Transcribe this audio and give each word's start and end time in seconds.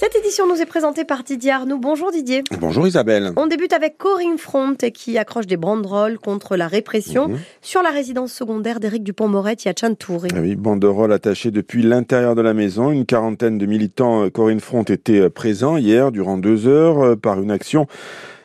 Cette 0.00 0.16
édition 0.16 0.46
nous 0.48 0.62
est 0.62 0.66
présentée 0.66 1.04
par 1.04 1.24
Didier 1.24 1.50
Arnoux. 1.50 1.78
Bonjour 1.78 2.10
Didier. 2.10 2.42
Bonjour 2.58 2.86
Isabelle. 2.88 3.32
On 3.36 3.46
débute 3.46 3.74
avec 3.74 3.98
Corinne 3.98 4.38
Front 4.38 4.74
qui 4.94 5.18
accroche 5.18 5.46
des 5.46 5.58
banderoles 5.58 6.18
contre 6.18 6.56
la 6.56 6.68
répression 6.68 7.28
Mhm. 7.28 7.38
sur 7.60 7.82
la 7.82 7.90
résidence 7.90 8.32
secondaire 8.32 8.80
d'Éric 8.80 9.02
Dupont-Moretti 9.04 9.68
à 9.68 9.74
Chantouri. 9.78 10.30
Ah 10.34 10.40
oui, 10.40 10.56
banderole 10.56 11.12
attachée 11.12 11.50
depuis 11.50 11.82
l'intérieur 11.82 12.34
de 12.34 12.40
la 12.40 12.54
maison. 12.54 12.90
Une 12.90 13.04
quarantaine 13.04 13.58
de 13.58 13.66
militants 13.66 14.24
euh, 14.24 14.30
Corinne 14.30 14.60
Front 14.60 14.84
étaient 14.84 15.20
euh, 15.20 15.28
présents 15.28 15.76
hier 15.76 16.12
durant 16.12 16.38
deux 16.38 16.66
heures 16.66 17.00
euh, 17.04 17.16
par 17.16 17.42
une 17.42 17.50
action 17.50 17.86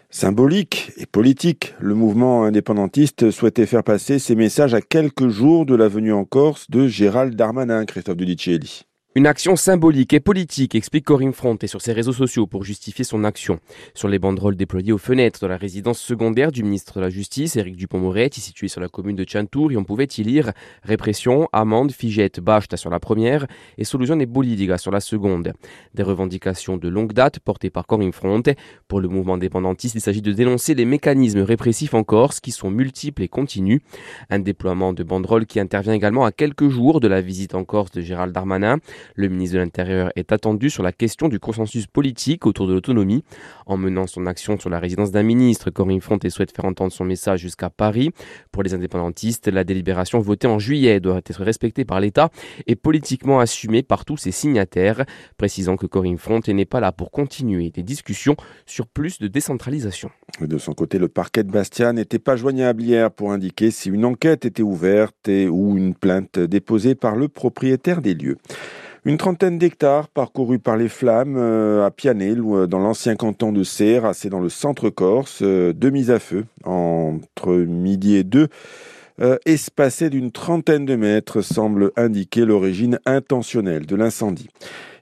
symbolique 0.09 0.91
et 0.97 1.05
politique. 1.05 1.73
Le 1.79 1.93
mouvement 1.95 2.43
indépendantiste 2.43 3.31
souhaitait 3.31 3.65
faire 3.65 3.83
passer 3.85 4.19
ces 4.19 4.35
messages 4.35 4.73
à 4.73 4.81
quelques 4.81 5.29
jours 5.29 5.65
de 5.65 5.75
la 5.75 5.87
venue 5.87 6.11
en 6.11 6.25
Corse 6.25 6.69
de 6.69 6.85
Gérald 6.89 7.33
Darmanin, 7.35 7.85
Christophe 7.85 8.17
Dudicelli. 8.17 8.83
Une 9.17 9.27
action 9.27 9.55
symbolique 9.55 10.11
et 10.11 10.19
politique, 10.19 10.75
explique 10.75 11.05
Corinne 11.05 11.31
Front 11.31 11.55
et 11.61 11.67
sur 11.67 11.81
ses 11.81 11.93
réseaux 11.93 12.11
sociaux 12.11 12.47
pour 12.47 12.65
justifier 12.65 13.05
son 13.05 13.23
action. 13.23 13.61
Sur 13.93 14.09
les 14.09 14.19
banderoles 14.19 14.57
déployées 14.57 14.91
aux 14.91 14.97
fenêtres 14.97 15.39
de 15.39 15.47
la 15.47 15.55
résidence 15.55 15.99
secondaire 15.99 16.51
du 16.51 16.63
ministre 16.63 16.97
de 16.97 16.99
la 17.05 17.09
Justice, 17.09 17.55
Éric 17.55 17.77
Dupond-Moretti, 17.77 18.41
située 18.41 18.67
sur 18.67 18.81
la 18.81 18.89
commune 18.89 19.15
de 19.15 19.23
Chantouri, 19.25 19.77
on 19.77 19.85
pouvait 19.85 20.09
y 20.17 20.23
lire 20.23 20.51
répression, 20.83 21.47
amende, 21.53 21.93
figette, 21.93 22.41
bâche 22.41 22.65
sur 22.75 22.89
la 22.89 22.99
première 22.99 23.47
et 23.77 23.85
solution 23.85 24.17
des 24.17 24.25
bolidigas 24.25 24.79
sur 24.79 24.91
la 24.91 24.99
seconde. 24.99 25.53
Des 25.93 26.03
revendications 26.03 26.75
de 26.75 26.89
longue 26.89 27.13
date 27.13 27.39
portées 27.39 27.69
par 27.69 27.87
Corinne 27.87 28.11
Front. 28.11 28.43
Pour 28.89 28.99
le 28.99 29.07
mouvement 29.07 29.35
indépendantiste, 29.35 29.95
il 29.95 30.01
s'agit 30.01 30.21
de 30.21 30.33
dénoncer 30.33 30.73
les 30.73 30.83
mécanismes 30.83 31.39
répressifs 31.39 31.93
en 31.93 32.03
Corse 32.03 32.41
qui 32.41 32.51
sont 32.51 32.69
multiples 32.69 33.21
et 33.21 33.29
continus. 33.29 33.79
Un 34.29 34.39
déploiement 34.39 34.91
de 34.91 35.03
banderoles 35.03 35.45
qui 35.45 35.61
intervient 35.61 35.93
également 35.93 36.25
à 36.25 36.33
quelques 36.33 36.67
jours 36.67 36.99
de 36.99 37.07
la 37.07 37.21
visite 37.21 37.55
en 37.55 37.63
Corse 37.63 37.91
de 37.91 38.01
Gérald 38.01 38.33
Darmanin. 38.33 38.79
Le 39.13 39.27
ministre 39.27 39.55
de 39.55 39.59
l'Intérieur 39.59 40.11
est 40.15 40.31
attendu 40.31 40.69
sur 40.69 40.83
la 40.83 40.91
question 40.91 41.27
du 41.27 41.39
consensus 41.39 41.87
politique 41.87 42.45
autour 42.45 42.67
de 42.67 42.73
l'autonomie. 42.73 43.23
En 43.65 43.77
menant 43.77 44.07
son 44.07 44.25
action 44.25 44.59
sur 44.59 44.69
la 44.69 44.79
résidence 44.79 45.11
d'un 45.11 45.23
ministre, 45.23 45.69
Corinne 45.69 46.01
Front 46.01 46.19
souhaite 46.29 46.55
faire 46.55 46.65
entendre 46.65 46.91
son 46.91 47.05
message 47.05 47.41
jusqu'à 47.41 47.69
Paris. 47.69 48.11
Pour 48.51 48.63
les 48.63 48.73
indépendantistes, 48.73 49.47
la 49.47 49.63
délibération 49.63 50.19
votée 50.19 50.47
en 50.47 50.59
juillet 50.59 50.99
doit 50.99 51.17
être 51.17 51.43
respectée 51.43 51.85
par 51.85 51.99
l'État 51.99 52.29
et 52.67 52.75
politiquement 52.75 53.39
assumée 53.39 53.83
par 53.83 54.05
tous 54.05 54.17
ses 54.17 54.31
signataires, 54.31 55.05
précisant 55.37 55.77
que 55.77 55.85
Corinne 55.85 56.17
Front 56.17 56.41
n'est 56.47 56.65
pas 56.65 56.79
là 56.79 56.91
pour 56.91 57.11
continuer 57.11 57.69
des 57.69 57.83
discussions 57.83 58.35
sur 58.65 58.87
plus 58.87 59.19
de 59.19 59.27
décentralisation. 59.27 60.09
De 60.41 60.57
son 60.57 60.73
côté, 60.73 60.99
le 60.99 61.07
parquet 61.07 61.43
de 61.43 61.51
Bastia 61.51 61.93
n'était 61.93 62.19
pas 62.19 62.35
joignable 62.35 62.81
hier 62.81 63.11
pour 63.11 63.31
indiquer 63.31 63.71
si 63.71 63.89
une 63.89 64.05
enquête 64.05 64.45
était 64.45 64.63
ouverte 64.63 65.29
ou 65.29 65.77
une 65.77 65.95
plainte 65.95 66.39
déposée 66.39 66.95
par 66.95 67.15
le 67.15 67.27
propriétaire 67.27 68.01
des 68.01 68.13
lieux. 68.13 68.37
Une 69.07 69.17
trentaine 69.17 69.59
d'hectares 69.59 70.07
parcourus 70.07 70.57
par 70.57 70.77
les 70.77 70.89
flammes 70.89 71.35
euh, 71.37 71.85
à 71.85 71.91
Pianel, 71.91 72.41
euh, 72.43 72.65
dans 72.65 72.79
l'ancien 72.79 73.15
canton 73.15 73.51
de 73.51 73.63
Serres, 73.63 74.15
c'est 74.15 74.29
dans 74.29 74.39
le 74.39 74.49
centre 74.49 74.89
corse, 74.89 75.41
euh, 75.43 75.73
deux 75.73 75.91
mises 75.91 76.09
à 76.09 76.17
feu 76.17 76.45
entre 76.63 77.53
midi 77.53 78.15
et 78.15 78.23
deux, 78.23 78.47
espacées 79.45 80.09
d'une 80.09 80.31
trentaine 80.31 80.85
de 80.85 80.95
mètres, 80.95 81.41
semble 81.41 81.91
indiquer 81.95 82.43
l'origine 82.43 82.99
intentionnelle 83.05 83.85
de 83.85 83.95
l'incendie. 83.95 84.49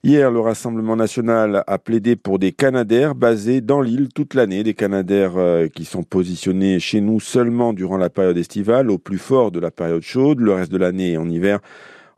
Hier, 0.03 0.29
le 0.29 0.41
Rassemblement 0.41 0.97
national 0.97 1.63
a 1.65 1.79
plaidé 1.79 2.15
pour 2.17 2.37
des 2.37 2.51
Canadaires 2.51 3.15
basés 3.15 3.61
dans 3.61 3.81
l'île 3.81 4.09
toute 4.13 4.33
l'année, 4.33 4.63
des 4.63 4.75
Canadaires 4.75 5.33
qui 5.73 5.85
sont 5.85 6.03
positionnés 6.03 6.79
chez 6.79 7.01
nous 7.01 7.19
seulement 7.19 7.73
durant 7.73 7.97
la 7.97 8.11
période 8.11 8.37
estivale, 8.37 8.91
au 8.91 8.99
plus 8.99 9.17
fort 9.17 9.49
de 9.49 9.59
la 9.59 9.71
période 9.71 10.03
chaude, 10.03 10.41
le 10.41 10.53
reste 10.53 10.71
de 10.71 10.77
l'année 10.77 11.17
en 11.17 11.27
hiver. 11.27 11.59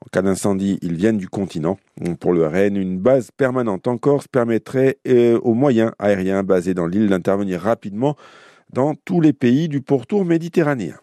En 0.01 0.07
cas 0.11 0.21
d'incendie, 0.21 0.77
ils 0.81 0.95
viennent 0.95 1.17
du 1.17 1.29
continent. 1.29 1.77
Pour 2.19 2.33
le 2.33 2.45
RN, 2.47 2.75
une 2.75 2.99
base 2.99 3.31
permanente 3.31 3.87
en 3.87 3.97
Corse 3.97 4.27
permettrait 4.27 4.97
euh, 5.07 5.39
aux 5.39 5.53
moyens 5.53 5.91
aériens 5.99 6.43
basés 6.43 6.73
dans 6.73 6.87
l'île 6.87 7.09
d'intervenir 7.09 7.61
rapidement 7.61 8.15
dans 8.71 8.93
tous 8.93 9.21
les 9.21 9.33
pays 9.33 9.69
du 9.69 9.81
pourtour 9.81 10.25
méditerranéen. 10.25 10.95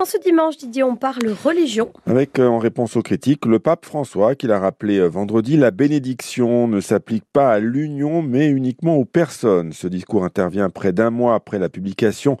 En 0.00 0.04
ce 0.04 0.16
dimanche, 0.16 0.56
Didier, 0.58 0.84
on 0.84 0.94
parle 0.94 1.28
religion. 1.44 1.92
Avec, 2.06 2.38
euh, 2.38 2.46
en 2.46 2.58
réponse 2.58 2.96
aux 2.96 3.02
critiques, 3.02 3.44
le 3.46 3.58
pape 3.58 3.84
François, 3.84 4.36
qui 4.36 4.46
l'a 4.46 4.60
rappelé 4.60 4.98
euh, 4.98 5.08
vendredi, 5.08 5.56
la 5.56 5.72
bénédiction 5.72 6.68
ne 6.68 6.80
s'applique 6.80 7.24
pas 7.32 7.50
à 7.54 7.58
l'union, 7.58 8.22
mais 8.22 8.46
uniquement 8.46 8.94
aux 8.94 9.04
personnes. 9.04 9.72
Ce 9.72 9.88
discours 9.88 10.24
intervient 10.24 10.70
près 10.70 10.92
d'un 10.92 11.10
mois 11.10 11.34
après 11.34 11.58
la 11.58 11.68
publication 11.68 12.36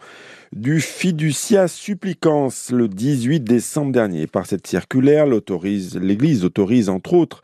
du 0.52 0.80
Fiducia 0.80 1.66
Supplicans 1.66 2.50
le 2.70 2.86
18 2.86 3.40
décembre 3.40 3.90
dernier. 3.90 4.28
Par 4.28 4.46
cette 4.46 4.68
circulaire, 4.68 5.26
l'Église 5.26 6.44
autorise 6.44 6.88
entre 6.88 7.14
autres 7.14 7.42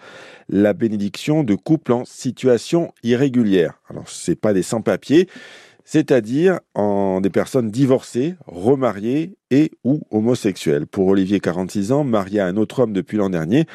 la 0.48 0.74
bénédiction 0.74 1.42
de 1.42 1.56
couples 1.56 1.92
en 1.92 2.04
situation 2.04 2.92
irrégulière. 3.02 3.80
Alors, 3.90 4.08
c'est 4.08 4.40
pas 4.40 4.52
des 4.52 4.62
sans-papiers, 4.62 5.28
c'est-à-dire 5.84 6.60
en 6.74 7.20
des 7.20 7.30
personnes 7.30 7.72
divorcées, 7.72 8.36
remariées 8.46 9.34
et 9.54 9.70
ou 9.84 10.00
homosexuelles. 10.10 10.86
Pour 10.86 11.06
Olivier, 11.06 11.38
46 11.38 11.92
ans, 11.92 12.02
marié 12.02 12.40
à 12.40 12.46
un 12.46 12.56
autre 12.56 12.80
homme 12.80 12.92
depuis 12.92 13.16
l'an 13.16 13.30
dernier, 13.30 13.66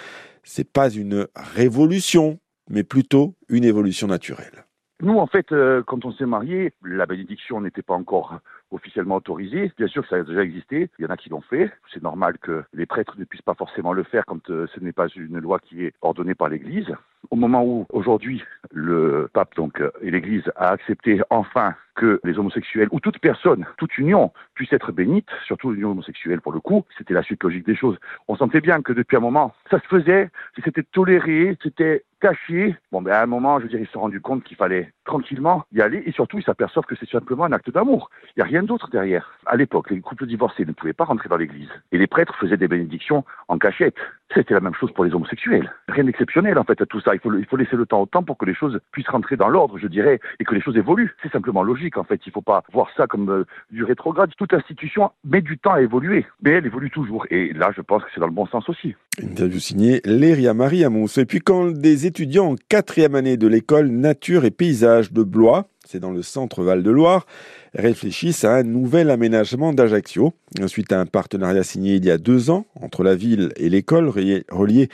c'est 0.43 0.69
pas 0.69 0.89
une 0.89 1.27
révolution, 1.55 2.39
mais 2.69 2.83
plutôt 2.83 3.35
une 3.47 3.63
évolution 3.63 4.07
naturelle. 4.07 4.65
Nous, 5.01 5.17
en 5.17 5.27
fait, 5.27 5.53
euh, 5.53 5.81
quand 5.87 6.03
on 6.03 6.11
s'est 6.11 6.25
marié, 6.25 6.73
la 6.83 7.05
bénédiction 7.05 7.61
n'était 7.61 7.81
pas 7.81 7.93
encore 7.93 8.39
officiellement 8.71 9.15
autorisée. 9.15 9.71
Bien 9.77 9.87
sûr 9.87 10.05
ça 10.09 10.17
a 10.17 10.23
déjà 10.23 10.43
existé. 10.43 10.89
Il 10.99 11.03
y 11.03 11.05
en 11.05 11.09
a 11.09 11.17
qui 11.17 11.29
l'ont 11.29 11.41
fait. 11.41 11.71
C'est 11.93 12.03
normal 12.03 12.37
que 12.37 12.63
les 12.73 12.85
prêtres 12.85 13.15
ne 13.17 13.23
puissent 13.23 13.41
pas 13.41 13.55
forcément 13.55 13.93
le 13.93 14.03
faire 14.03 14.25
quand 14.25 14.49
euh, 14.49 14.67
ce 14.73 14.79
n'est 14.79 14.91
pas 14.91 15.07
une 15.15 15.39
loi 15.39 15.59
qui 15.59 15.85
est 15.85 15.93
ordonnée 16.01 16.35
par 16.35 16.49
l'Église. 16.49 16.93
Au 17.31 17.35
moment 17.35 17.63
où 17.63 17.85
aujourd'hui 17.91 18.43
le 18.71 19.29
pape 19.33 19.55
donc 19.55 19.81
euh, 19.81 19.91
et 20.01 20.11
l'Église 20.11 20.43
a 20.55 20.69
accepté 20.69 21.21
enfin 21.29 21.75
que 21.99 22.21
les 22.23 22.39
homosexuels 22.39 22.87
ou 22.91 23.01
toute 23.01 23.19
personne, 23.19 23.65
toute 23.77 23.97
union 23.97 24.31
puisse 24.53 24.71
être 24.71 24.93
bénite, 24.93 25.27
surtout 25.45 25.71
l'union 25.71 25.91
homosexuelle 25.91 26.39
pour 26.39 26.53
le 26.53 26.61
coup, 26.61 26.85
c'était 26.97 27.13
la 27.13 27.23
suite 27.23 27.43
logique 27.43 27.65
des 27.65 27.75
choses. 27.75 27.97
On 28.29 28.37
sentait 28.37 28.61
bien 28.61 28.81
que 28.81 28.93
depuis 28.93 29.17
un 29.17 29.19
moment, 29.19 29.53
ça 29.69 29.79
se 29.81 29.87
faisait, 29.87 30.29
c'était 30.63 30.83
toléré, 30.83 31.57
c'était 31.61 32.05
caché. 32.19 32.75
Bon, 32.91 33.01
ben 33.01 33.13
à 33.13 33.21
un 33.21 33.25
moment, 33.25 33.59
je 33.59 33.63
veux 33.63 33.69
dire, 33.69 33.79
ils 33.79 33.85
se 33.87 33.93
sont 33.93 34.01
rendus 34.01 34.21
compte 34.21 34.43
qu'il 34.43 34.57
fallait 34.57 34.93
tranquillement 35.05 35.63
y 35.73 35.81
aller 35.81 36.03
et 36.05 36.11
surtout 36.11 36.37
ils 36.37 36.43
s'aperçoivent 36.43 36.85
que 36.85 36.95
c'est 36.95 37.09
simplement 37.09 37.45
un 37.45 37.51
acte 37.51 37.71
d'amour. 37.71 38.09
Il 38.27 38.39
n'y 38.39 38.43
a 38.43 38.45
rien 38.45 38.63
d'autre 38.63 38.89
derrière. 38.89 39.33
À 39.45 39.55
l'époque, 39.55 39.89
les 39.89 40.01
couples 40.01 40.25
divorcés 40.25 40.65
ne 40.65 40.71
pouvaient 40.71 40.93
pas 40.93 41.05
rentrer 41.05 41.29
dans 41.29 41.37
l'église 41.37 41.69
et 41.91 41.97
les 41.97 42.07
prêtres 42.07 42.35
faisaient 42.35 42.57
des 42.57 42.67
bénédictions 42.67 43.25
en 43.47 43.57
cachette. 43.57 43.95
C'était 44.33 44.53
la 44.53 44.59
même 44.59 44.75
chose 44.75 44.91
pour 44.91 45.05
les 45.05 45.13
homosexuels. 45.13 45.73
Rien 45.87 46.03
d'exceptionnel 46.03 46.57
en 46.59 46.63
fait 46.63 46.81
à 46.81 46.85
tout 46.85 46.99
ça. 47.01 47.15
Il 47.15 47.19
faut, 47.19 47.33
il 47.33 47.45
faut 47.45 47.57
laisser 47.57 47.75
le 47.75 47.85
temps 47.85 48.01
au 48.01 48.05
temps 48.05 48.23
pour 48.23 48.37
que 48.37 48.45
les 48.45 48.53
choses 48.53 48.79
puissent 48.91 49.09
rentrer 49.09 49.37
dans 49.37 49.49
l'ordre, 49.49 49.77
je 49.77 49.87
dirais, 49.87 50.19
et 50.39 50.43
que 50.43 50.53
les 50.53 50.61
choses 50.61 50.77
évoluent. 50.77 51.15
C'est 51.23 51.31
simplement 51.31 51.63
logique 51.63 51.88
en 51.97 52.03
fait. 52.03 52.19
Il 52.25 52.29
ne 52.29 52.33
faut 52.33 52.41
pas 52.41 52.63
voir 52.71 52.87
ça 52.95 53.07
comme 53.07 53.29
euh, 53.29 53.45
du 53.71 53.83
rétrograde. 53.83 54.31
Toute 54.37 54.53
institution 54.53 55.11
met 55.23 55.41
du 55.41 55.57
temps 55.57 55.73
à 55.73 55.81
évoluer, 55.81 56.25
mais 56.41 56.51
elle 56.51 56.65
évolue 56.65 56.89
toujours. 56.89 57.25
Et 57.29 57.53
là, 57.53 57.71
je 57.75 57.81
pense 57.81 58.03
que 58.03 58.09
c'est 58.13 58.19
dans 58.19 58.27
le 58.27 58.33
bon 58.33 58.47
sens 58.47 58.67
aussi. 58.69 58.95
Interview 59.21 59.59
signée 59.59 60.01
Léria 60.05 60.53
Marie 60.53 60.83
Amous. 60.83 61.19
Et 61.19 61.25
puis 61.25 61.39
quand 61.39 61.71
des 61.71 62.05
étudiants 62.05 62.51
en 62.51 62.55
quatrième 62.69 63.15
année 63.15 63.37
de 63.37 63.47
l'école 63.47 63.87
Nature 63.87 64.45
et 64.45 64.51
Paysages 64.51 65.11
de 65.11 65.23
Blois, 65.23 65.67
c'est 65.91 65.99
dans 65.99 66.11
le 66.11 66.21
centre 66.21 66.61
Val-de-Loire, 66.61 67.25
réfléchissent 67.73 68.45
à 68.45 68.57
un 68.57 68.63
nouvel 68.63 69.09
aménagement 69.09 69.73
d'Ajaccio. 69.73 70.33
Suite 70.67 70.91
à 70.91 70.99
un 70.99 71.07
partenariat 71.07 71.63
signé 71.63 71.95
il 71.95 72.05
y 72.05 72.11
a 72.11 72.19
deux 72.19 72.51
ans 72.51 72.67
entre 72.79 73.03
la 73.03 73.15
ville 73.15 73.51
et 73.55 73.69
l'école 73.69 74.07
relié 74.07 74.89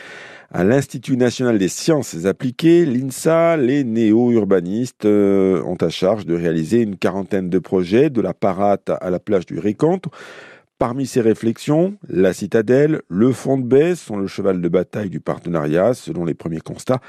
à 0.51 0.63
l'Institut 0.63 1.17
national 1.17 1.57
des 1.57 1.67
sciences 1.67 2.25
appliquées, 2.25 2.85
l'INSA, 2.85 3.57
les 3.57 3.83
néo-urbanistes 3.83 5.03
euh, 5.03 5.61
ont 5.63 5.75
à 5.75 5.89
charge 5.89 6.25
de 6.25 6.33
réaliser 6.33 6.81
une 6.81 6.95
quarantaine 6.95 7.49
de 7.49 7.59
projets 7.59 8.09
de 8.09 8.21
la 8.21 8.33
Parate 8.33 8.89
à 9.01 9.09
la 9.09 9.19
plage 9.19 9.45
du 9.45 9.59
Récante. 9.59 10.05
Parmi 10.77 11.07
ces 11.07 11.21
réflexions, 11.21 11.95
la 12.09 12.33
citadelle, 12.33 13.01
le 13.07 13.31
fond 13.31 13.57
de 13.57 13.63
baie 13.63 13.95
sont 13.95 14.17
le 14.17 14.27
cheval 14.27 14.59
de 14.59 14.67
bataille 14.67 15.09
du 15.09 15.21
partenariat, 15.21 15.93
selon 15.93 16.25
les 16.25 16.33
premiers 16.33 16.59
constats. 16.59 16.99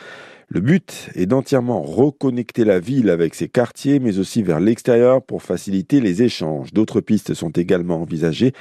Le 0.48 0.60
but 0.60 1.10
est 1.16 1.26
d'entièrement 1.26 1.82
reconnecter 1.82 2.64
la 2.64 2.78
ville 2.78 3.10
avec 3.10 3.34
ses 3.34 3.48
quartiers, 3.48 3.98
mais 3.98 4.20
aussi 4.20 4.44
vers 4.44 4.60
l'extérieur 4.60 5.20
pour 5.20 5.42
faciliter 5.42 6.00
les 6.00 6.22
échanges. 6.22 6.72
D'autres 6.72 7.00
pistes 7.00 7.34
sont 7.34 7.50
également 7.50 8.00
envisagées 8.00 8.52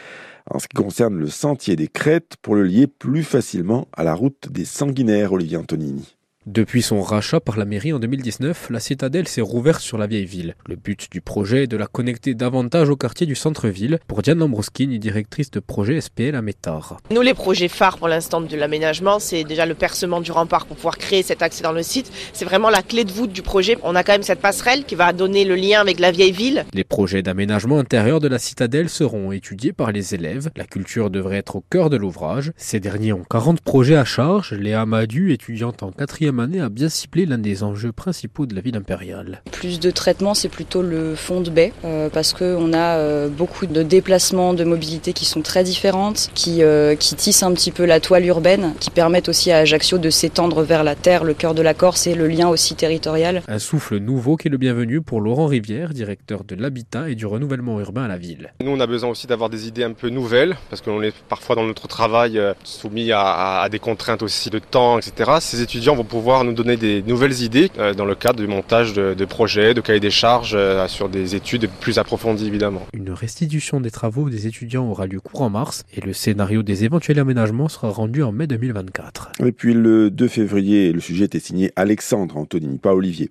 en 0.50 0.58
ce 0.58 0.68
qui 0.68 0.76
concerne 0.76 1.20
le 1.20 1.28
sentier 1.28 1.76
des 1.76 1.88
crêtes 1.88 2.38
pour 2.42 2.56
le 2.56 2.64
lier 2.64 2.88
plus 2.88 3.24
facilement 3.24 3.88
à 3.94 4.04
la 4.04 4.16
route 4.16 4.50
des 4.52 4.66
sanguinaires, 4.66 5.34
Olivier 5.34 5.58
Antonini. 5.58 6.15
Depuis 6.46 6.84
son 6.84 7.02
rachat 7.02 7.40
par 7.40 7.58
la 7.58 7.66
mairie 7.66 7.92
en 7.92 7.98
2019, 7.98 8.70
la 8.70 8.80
citadelle 8.80 9.28
s'est 9.28 9.42
rouverte 9.42 9.82
sur 9.82 9.98
la 9.98 10.06
vieille 10.06 10.28
ville. 10.28 10.56
Le 10.68 10.76
but 10.76 11.12
du 11.12 11.20
projet 11.20 11.64
est 11.64 11.68
de 11.68 11.76
la 11.76 11.88
connecter 11.88 12.36
davantage 12.36 12.88
au 12.88 12.96
quartier 12.96 13.26
du 13.26 13.34
centre-ville. 13.34 13.98
Pour 14.08 14.22
Diane 14.22 14.38
Lambroskine, 14.38 14.96
directrice 15.00 15.50
de 15.50 15.60
projet 15.60 16.00
SPL 16.00 16.36
à 16.36 16.44
Métard. 16.44 16.98
Nous, 17.10 17.22
les 17.22 17.34
projets 17.34 17.68
phares 17.68 17.98
pour 17.98 18.08
l'instant 18.08 18.42
de 18.42 18.56
l'aménagement, 18.56 19.18
c'est 19.18 19.44
déjà 19.44 19.66
le 19.66 19.74
percement 19.74 20.22
du 20.22 20.32
rempart 20.32 20.68
pour 20.68 20.76
pouvoir 20.76 21.00
créer 21.00 21.24
cet 21.24 21.42
accès 21.42 21.64
dans 21.64 21.72
le 21.72 21.82
site. 21.82 22.12
C'est 22.32 22.46
vraiment 22.46 22.70
la 22.70 22.84
clé 22.84 23.06
de 23.06 23.12
voûte 23.12 23.34
du 23.34 23.42
projet. 23.42 23.80
On 23.82 23.96
a 23.96 24.04
quand 24.04 24.14
même 24.14 24.22
cette 24.22 24.40
passerelle 24.40 24.86
qui 24.86 24.94
va 24.94 25.14
donner 25.14 25.46
le 25.46 25.56
lien 25.56 25.82
avec 25.82 26.00
la 26.00 26.12
vieille 26.12 26.32
ville. 26.32 26.64
Les 26.76 26.84
projets 26.84 27.24
d'aménagement 27.24 27.80
intérieur 27.80 28.20
de 28.20 28.28
la 28.28 28.38
citadelle 28.38 28.90
seront 28.90 29.32
étudiés 29.32 29.74
par 29.74 29.92
les 29.92 30.14
élèves. 30.14 30.52
La 30.56 30.66
culture 30.66 31.10
devrait 31.10 31.38
être 31.38 31.56
au 31.56 31.66
cœur 31.72 31.90
de 31.90 31.98
l'ouvrage. 31.98 32.52
Ces 32.56 32.80
derniers 32.80 33.14
ont 33.14 33.26
40 33.28 33.62
projets 33.62 33.96
à 33.96 34.06
charge. 34.06 34.54
Léa 34.54 34.86
Madu, 34.86 35.34
étudiante 35.34 35.82
en 35.82 35.92
quatrième 35.92 36.35
Marie 36.36 36.50
Manet 36.50 36.62
a 36.66 36.70
bien 36.70 36.90
ciblé 36.90 37.26
l'un 37.26 37.38
des 37.38 37.64
enjeux 37.64 37.94
principaux 37.94 38.46
de 38.46 38.54
la 38.54 38.62
ville 38.62 38.76
impériale. 38.76 39.42
Plus 39.52 39.80
de 39.80 39.90
traitement, 39.90 40.34
c'est 40.34 40.50
plutôt 40.50 40.82
le 40.82 41.16
fond 41.16 41.40
de 41.40 41.50
baie, 41.50 41.72
euh, 41.86 42.10
parce 42.10 42.34
qu'on 42.34 42.74
a 42.74 42.98
euh, 42.98 43.30
beaucoup 43.30 43.66
de 43.66 43.84
déplacements, 43.84 44.54
de 44.54 44.66
mobilité 44.66 45.14
qui 45.14 45.26
sont 45.26 45.42
très 45.42 45.64
différentes, 45.64 46.30
qui, 46.34 46.62
euh, 46.62 46.96
qui 46.96 47.16
tissent 47.16 47.44
un 47.44 47.54
petit 47.54 47.72
peu 47.72 47.86
la 47.86 48.02
toile 48.02 48.26
urbaine, 48.26 48.74
qui 48.80 48.90
permettent 48.90 49.30
aussi 49.30 49.52
à 49.52 49.60
Ajaccio 49.60 49.98
de 49.98 50.10
s'étendre 50.10 50.62
vers 50.62 50.84
la 50.84 50.96
terre, 50.96 51.24
le 51.24 51.34
cœur 51.34 51.54
de 51.54 51.62
la 51.62 51.74
Corse 51.74 52.06
et 52.06 52.16
le 52.16 52.28
lien 52.28 52.50
aussi 52.50 52.76
territorial. 52.76 53.42
Un 53.48 53.60
souffle 53.60 53.98
nouveau 53.98 54.36
qui 54.36 54.50
est 54.50 54.52
le 54.52 54.58
bienvenu 54.58 55.02
pour 55.02 55.22
Laurent 55.22 55.48
Rivière, 55.48 55.94
directeur 55.94 56.44
de 56.44 56.56
l'habitat 56.56 57.10
et 57.10 57.16
du 57.16 57.26
renouvellement 57.26 57.80
urbain 57.80 58.04
à 58.04 58.08
la 58.10 58.18
ville. 58.18 58.54
Nous, 58.62 58.72
on 58.72 58.80
a 58.82 58.88
besoin 58.88 59.10
aussi 59.10 59.26
d'avoir 59.26 59.50
des 59.50 59.68
idées 59.68 59.84
un 59.84 59.94
peu 59.94 60.10
nouvelles, 60.10 60.58
parce 60.70 60.82
qu'on 60.82 61.02
est 61.02 61.14
parfois 61.30 61.56
dans 61.56 61.66
notre 61.66 61.88
travail 61.88 62.42
soumis 62.66 63.14
à, 63.14 63.62
à, 63.62 63.70
des 63.70 63.80
contraintes 63.80 64.22
aussi 64.22 64.50
de 64.50 64.60
temps, 64.60 65.00
etc. 65.00 65.32
Ces 65.40 65.62
étudiants 65.62 65.96
vont 65.96 66.04
pouvoir 66.04 66.25
nous 66.44 66.54
donner 66.54 66.78
des 66.78 67.02
nouvelles 67.04 67.42
idées 67.42 67.70
dans 67.96 68.06
le 68.06 68.16
cadre 68.16 68.40
du 68.40 68.48
montage 68.48 68.94
de, 68.94 69.14
de 69.14 69.26
projets, 69.26 69.74
de 69.74 69.82
cahiers 69.82 70.00
des 70.00 70.10
charges 70.10 70.58
sur 70.88 71.10
des 71.10 71.36
études 71.36 71.70
plus 71.80 71.98
approfondies 71.98 72.48
évidemment. 72.48 72.82
Une 72.94 73.12
restitution 73.12 73.80
des 73.80 73.92
travaux 73.92 74.30
des 74.30 74.48
étudiants 74.48 74.90
aura 74.90 75.06
lieu 75.06 75.20
courant 75.20 75.50
mars 75.50 75.84
et 75.96 76.02
le 76.02 76.14
scénario 76.14 76.64
des 76.64 76.84
éventuels 76.84 77.20
aménagements 77.20 77.70
sera 77.70 77.90
rendu 77.90 78.24
en 78.24 78.32
mai 78.32 78.48
2024. 78.48 79.32
Et 79.46 79.52
puis 79.52 79.74
le 79.74 80.10
2 80.10 80.28
février, 80.28 80.92
le 80.92 81.00
sujet 81.00 81.26
était 81.26 81.40
signé 81.40 81.72
Alexandre 81.76 82.38
Antonini, 82.38 82.78
pas 82.78 82.94
Olivier. 82.94 83.30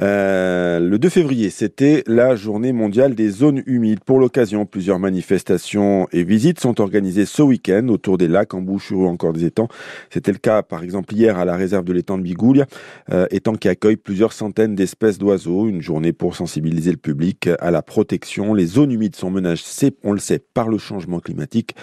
Euh, 0.00 0.80
le 0.80 0.98
2 0.98 1.08
février, 1.08 1.50
c'était 1.50 2.04
la 2.06 2.36
journée 2.36 2.72
mondiale 2.72 3.14
des 3.14 3.30
zones 3.30 3.62
humides. 3.66 4.00
Pour 4.04 4.18
l'occasion, 4.18 4.66
plusieurs 4.66 4.98
manifestations 4.98 6.08
et 6.12 6.24
visites 6.24 6.60
sont 6.60 6.80
organisées 6.80 7.26
ce 7.26 7.42
week-end 7.42 7.88
autour 7.88 8.18
des 8.18 8.28
lacs 8.28 8.54
en 8.54 8.60
Bouches 8.60 8.92
ou 8.92 9.06
encore 9.06 9.32
des 9.32 9.44
étangs. 9.44 9.68
C'était 10.10 10.32
le 10.32 10.38
cas 10.38 10.62
par 10.62 10.82
exemple 10.82 11.14
hier 11.14 11.38
à 11.38 11.44
la 11.44 11.56
réserve 11.56 11.84
de 11.84 11.92
l'étang 11.92 12.18
de 12.18 12.22
Bigoulia, 12.26 12.66
euh, 13.12 13.26
étang 13.30 13.54
qui 13.54 13.68
accueille 13.68 13.96
plusieurs 13.96 14.32
centaines 14.32 14.74
d'espèces 14.74 15.18
d'oiseaux. 15.18 15.68
Une 15.68 15.80
journée 15.80 16.12
pour 16.12 16.34
sensibiliser 16.34 16.90
le 16.90 16.96
public 16.96 17.48
à 17.60 17.70
la 17.70 17.82
protection. 17.82 18.52
Les 18.52 18.66
zones 18.66 18.90
humides 18.90 19.16
sont 19.16 19.30
menacées, 19.30 19.96
on 20.02 20.12
le 20.12 20.18
sait, 20.18 20.40
par 20.40 20.68
le 20.68 20.78
changement 20.78 21.20
climatique 21.20 21.74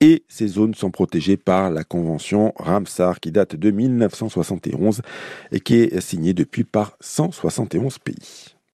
et 0.00 0.24
ces 0.28 0.48
zones 0.48 0.74
sont 0.74 0.90
protégées 0.90 1.36
par 1.36 1.70
la 1.70 1.84
convention 1.84 2.54
Ramsar 2.56 3.20
qui 3.20 3.30
date 3.32 3.56
de 3.56 3.70
1971 3.70 5.02
et 5.52 5.60
qui 5.60 5.74
est 5.74 6.00
signée 6.00 6.32
depuis 6.32 6.64
par 6.64 6.96
171 7.00 7.98
pays. 7.98 8.59